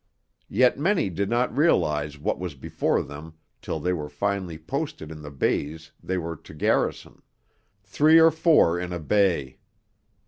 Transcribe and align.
Yet 0.49 0.79
many 0.79 1.11
did 1.11 1.29
not 1.29 1.55
realize 1.55 2.17
what 2.17 2.39
was 2.39 2.55
before 2.55 3.03
them 3.03 3.33
till 3.61 3.79
they 3.79 3.93
were 3.93 4.09
finally 4.09 4.57
posted 4.57 5.11
in 5.11 5.21
the 5.21 5.29
bays 5.29 5.91
they 6.01 6.17
were 6.17 6.37
to 6.37 6.55
garrison 6.55 7.21
three 7.83 8.17
or 8.19 8.31
four 8.31 8.79
in 8.79 8.93
a 8.93 8.99
bay. 8.99 9.59